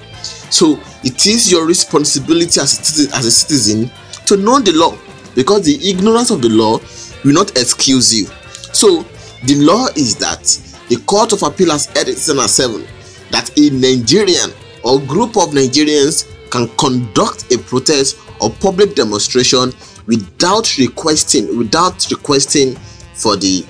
So 0.50 0.80
it 1.04 1.26
is 1.26 1.52
your 1.52 1.66
responsibility 1.66 2.60
as 2.60 2.74
a, 2.80 2.84
citizen, 2.84 3.14
as 3.14 3.26
a 3.26 3.32
citizen 3.32 3.92
to 4.26 4.38
know 4.38 4.60
the 4.60 4.74
law 4.74 4.98
because 5.36 5.64
the 5.66 5.90
ignorance 5.90 6.30
of 6.32 6.42
the 6.42 6.50
law 6.50 6.80
will 7.24 7.34
not 7.34 7.52
excuse 7.58 8.14
you. 8.14 8.26
So 8.74 9.04
the 9.46 9.56
law 9.56 9.88
is 9.96 10.16
that 10.18 10.44
the 10.90 10.98
Court 11.06 11.32
of 11.34 11.44
Appeal 11.44 11.72
has 11.72 11.88
in 11.88 12.06
2007 12.06 12.86
that 13.32 13.58
a 13.58 13.70
Nigerian 13.70 14.52
or 14.84 15.00
group 15.00 15.38
of 15.38 15.52
Nigerians 15.52 16.28
can 16.52 16.68
conduct 16.78 17.52
a 17.54 17.58
protest 17.58 18.18
or 18.42 18.50
public 18.50 18.96
demonstration 18.96 19.72
without 20.08 20.78
requesting 20.78 21.58
without 21.58 22.06
requesting 22.12 22.76
for 23.14 23.38
the 23.38 23.66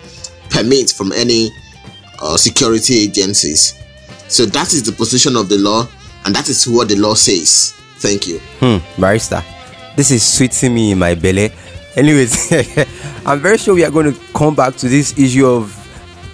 permit 0.50 0.90
from 0.90 1.12
any 1.12 1.52
uh, 2.22 2.38
security 2.38 3.00
agencies. 3.04 3.81
So 4.32 4.46
that 4.46 4.72
is 4.72 4.84
the 4.84 4.94
position 4.94 5.36
of 5.36 5.50
the 5.50 5.58
law, 5.58 5.86
and 6.24 6.34
that 6.34 6.48
is 6.48 6.66
what 6.66 6.88
the 6.88 6.96
law 6.96 7.16
says. 7.16 7.74
Thank 7.98 8.30
you. 8.30 8.40
Hmm, 8.62 8.78
barrister. 9.00 9.44
This 9.98 10.10
is 10.10 10.24
sweeting 10.26 10.74
me 10.74 10.94
in 10.94 11.00
my 11.00 11.16
belly. 11.16 11.52
Anyways, 11.98 12.50
I'm 13.26 13.42
very 13.42 13.58
sure 13.58 13.76
we 13.76 13.84
are 13.84 13.92
going 13.92 14.14
to 14.14 14.18
come 14.34 14.56
back 14.56 14.78
to 14.78 14.88
this 14.88 15.20
issue 15.20 15.46
of 15.46 15.76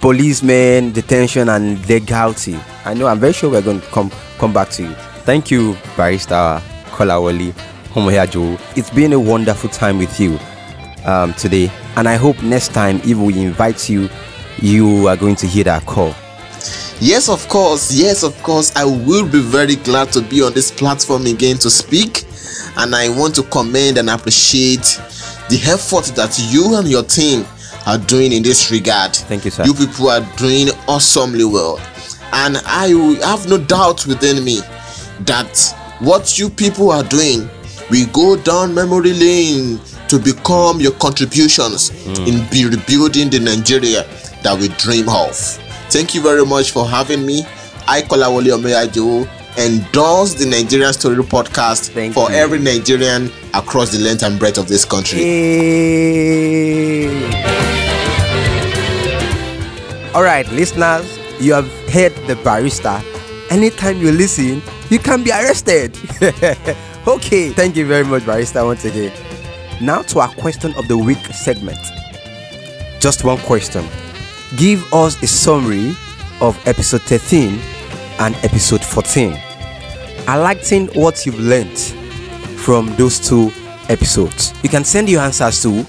policemen, 0.00 0.92
detention, 0.92 1.48
and 1.48 1.84
legality. 1.88 2.56
I 2.84 2.94
know 2.94 3.08
I'm 3.08 3.18
very 3.18 3.32
sure 3.32 3.50
we're 3.50 3.62
going 3.62 3.80
to 3.80 3.86
come 3.88 4.12
come 4.38 4.52
back 4.52 4.70
to 4.70 4.88
it. 4.88 4.96
Thank 5.26 5.50
you, 5.50 5.76
Barrister 5.96 6.62
Kolawole 6.92 7.52
Omoyajawo. 7.94 8.60
It's 8.78 8.90
been 8.90 9.12
a 9.12 9.18
wonderful 9.18 9.70
time 9.70 9.98
with 9.98 10.20
you 10.20 10.38
um, 11.04 11.34
today, 11.34 11.68
and 11.96 12.08
I 12.08 12.14
hope 12.14 12.40
next 12.44 12.68
time, 12.68 12.98
if 12.98 13.18
we 13.18 13.36
invite 13.42 13.88
you, 13.88 14.08
you 14.62 15.08
are 15.08 15.16
going 15.16 15.34
to 15.34 15.48
hear 15.48 15.64
that 15.64 15.84
call. 15.84 16.14
Yes, 17.00 17.28
of 17.28 17.46
course. 17.48 17.92
Yes, 17.94 18.24
of 18.24 18.36
course. 18.42 18.74
I 18.74 18.84
will 18.84 19.28
be 19.28 19.40
very 19.40 19.76
glad 19.76 20.12
to 20.12 20.20
be 20.20 20.42
on 20.42 20.52
this 20.52 20.70
platform 20.70 21.26
again 21.26 21.56
to 21.58 21.70
speak. 21.70 22.24
And 22.76 22.94
I 22.94 23.08
want 23.08 23.34
to 23.36 23.42
commend 23.44 23.98
and 23.98 24.10
appreciate 24.10 25.00
the 25.48 25.60
effort 25.66 26.06
that 26.16 26.36
you 26.50 26.76
and 26.76 26.88
your 26.88 27.04
team 27.04 27.44
are 27.86 27.98
doing 27.98 28.32
in 28.32 28.42
this 28.42 28.70
regard. 28.72 29.14
Thank 29.14 29.44
you, 29.44 29.50
sir. 29.52 29.64
You 29.64 29.74
people 29.74 30.10
are 30.10 30.20
doing 30.36 30.68
awesomely 30.88 31.44
well. 31.44 31.78
And 32.32 32.58
I 32.66 32.88
have 33.24 33.48
no 33.48 33.58
doubt 33.58 34.04
within 34.06 34.44
me 34.44 34.60
that 35.20 35.74
what 36.00 36.38
you 36.38 36.50
people 36.50 36.90
are 36.90 37.04
doing 37.04 37.48
will 37.90 38.06
go 38.12 38.36
down 38.36 38.74
memory 38.74 39.12
lane 39.12 39.80
to 40.08 40.18
become 40.18 40.80
your 40.80 40.92
contributions 40.92 41.90
mm. 41.90 42.26
in 42.26 42.70
rebuilding 42.70 43.30
the 43.30 43.38
Nigeria 43.38 44.02
that 44.42 44.58
we 44.58 44.68
dream 44.76 45.08
of. 45.08 45.58
Thank 45.90 46.14
you 46.14 46.20
very 46.22 46.44
much 46.44 46.70
for 46.72 46.86
having 46.86 47.24
me. 47.24 47.42
I 47.86 48.02
Kolawole 48.02 48.52
Omoyajawo 48.52 49.26
endorse 49.58 50.34
the 50.34 50.46
Nigerian 50.46 50.92
Story 50.92 51.16
podcast 51.16 51.90
Thank 51.90 52.14
for 52.14 52.30
you. 52.30 52.36
every 52.36 52.58
Nigerian 52.58 53.30
across 53.54 53.90
the 53.90 53.98
length 53.98 54.22
and 54.22 54.38
breadth 54.38 54.58
of 54.58 54.68
this 54.68 54.84
country. 54.84 55.18
Eh. 55.20 57.08
All 60.14 60.22
right, 60.22 60.46
listeners, 60.52 61.18
you 61.40 61.52
have 61.54 61.68
heard 61.90 62.12
the 62.26 62.36
barrister. 62.44 63.00
Anytime 63.50 63.98
you 63.98 64.12
listen, 64.12 64.62
you 64.90 64.98
can 64.98 65.22
be 65.24 65.30
arrested. 65.30 65.96
okay, 67.06 67.50
thank 67.50 67.76
you 67.76 67.86
very 67.86 68.04
much, 68.04 68.26
barrister, 68.26 68.64
once 68.64 68.84
again. 68.84 69.12
Now 69.80 70.02
to 70.02 70.20
our 70.20 70.28
question 70.34 70.74
of 70.74 70.86
the 70.88 70.98
week 70.98 71.24
segment. 71.32 71.78
Just 73.00 73.24
one 73.24 73.38
question. 73.38 73.86
Give 74.56 74.82
us 74.94 75.22
a 75.22 75.26
summary 75.26 75.90
of 76.40 76.58
episode 76.66 77.02
13 77.02 77.58
and 78.18 78.34
episode 78.36 78.82
14. 78.82 79.32
Highlighting 80.24 80.96
what 80.96 81.26
you've 81.26 81.38
learned 81.38 81.78
from 82.58 82.86
those 82.96 83.20
two 83.20 83.52
episodes. 83.90 84.54
You 84.62 84.70
can 84.70 84.84
send 84.84 85.10
your 85.10 85.20
answers 85.20 85.60
to 85.62 85.84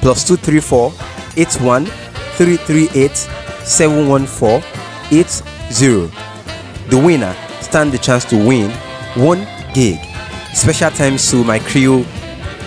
plus 0.00 0.26
234 0.26 0.92
81 1.36 1.86
338 1.86 3.16
714 3.64 4.62
80. 5.12 6.10
The 6.88 6.98
winner 6.98 7.36
stand 7.60 7.92
the 7.92 7.98
chance 7.98 8.24
to 8.26 8.36
win 8.36 8.72
one 9.14 9.46
gig. 9.72 9.98
Special 10.52 10.90
thanks 10.90 11.30
to 11.30 11.44
my 11.44 11.60
crew, 11.60 12.04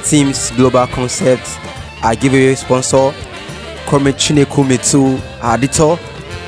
Teams 0.05 0.51
Global 0.51 0.87
Concepts, 0.87 1.57
our 2.01 2.15
giveaway 2.15 2.55
sponsor, 2.55 3.13
Comrade 3.91 4.15
Chineku 4.15 4.65
Mitsu, 4.65 5.17
editor, 5.43 5.97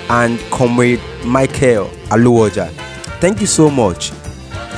and 0.09 0.39
Comrade 0.49 1.01
Michael 1.25 1.87
Aluoja. 2.07 2.69
Thank 3.19 3.41
you 3.41 3.47
so 3.47 3.69
much 3.69 4.11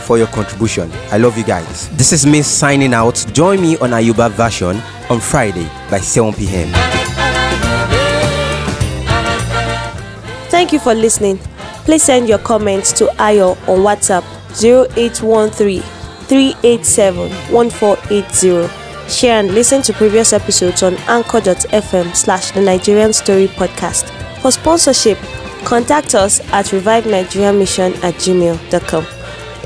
for 0.08 0.18
your 0.18 0.26
contribution. 0.26 0.92
I 1.12 1.20
love 1.20 1.38
you 1.38 1.44
guys. 1.44 1.90
This 1.96 2.12
is 2.12 2.26
me 2.26 2.42
signing 2.42 2.92
out. 2.96 3.24
Join 3.34 3.62
me 3.62 3.78
on 3.78 3.92
Yoruba 3.92 4.30
version 4.30 4.78
on 5.12 5.20
Friday 5.20 5.70
by 5.92 6.00
7 6.00 6.34
p.m. 6.34 6.72
Thank 10.50 10.74
you 10.74 10.80
for 10.80 10.96
listening. 10.96 11.38
Please 11.86 12.02
send 12.02 12.28
your 12.28 12.40
comments 12.40 12.92
to 12.94 13.06
Ayo 13.20 13.52
on 13.70 13.82
WhatsApp 13.86 14.24
0813 14.60 15.84
387 15.84 17.30
1480. 17.54 18.85
Share 19.08 19.40
and 19.40 19.54
listen 19.54 19.82
to 19.84 19.94
previous 19.94 20.34
episodes 20.34 20.82
on 20.84 20.96
anchor.fm 21.08 22.16
slash 22.16 22.52
the 22.52 22.62
Nigerian 22.62 23.14
Story 23.14 23.48
Podcast. 23.48 24.10
For 24.42 24.52
sponsorship, 24.52 25.18
contact 25.64 26.16
us 26.16 26.40
at 26.52 26.72
revive 26.72 27.06
Nigerian 27.06 27.60
mission 27.60 27.94
at 27.96 28.16
gmail.com. 28.16 29.04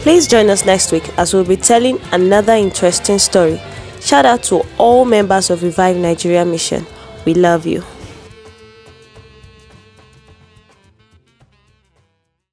Please 0.02 0.28
join 0.28 0.50
us 0.50 0.66
next 0.66 0.92
week 0.92 1.08
as 1.18 1.34
we'll 1.34 1.44
be 1.46 1.58
telling 1.58 2.00
another 2.12 2.54
interesting 2.54 3.20
story. 3.20 3.60
Shout 4.02 4.26
out 4.26 4.44
to 4.44 4.62
all 4.78 5.04
members 5.06 5.50
of 5.50 5.62
Revive 5.64 5.98
Nigeria 5.98 6.46
Mission. 6.46 6.86
We 7.26 7.34
love 7.34 7.66
you. 7.66 7.84